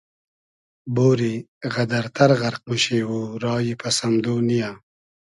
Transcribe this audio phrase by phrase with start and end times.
[0.95, 1.33] بۉری
[1.73, 4.69] غئدئر تئر غئرق موشی و رایی پئس امدۉ نییۂ